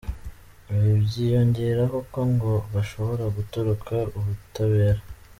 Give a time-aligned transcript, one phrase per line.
[0.73, 5.01] Ibi byiyongeraho ko ngo bashobora gutoroka ubutabera.